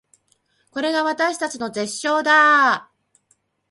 [0.71, 3.31] これが私たちの絶唱だー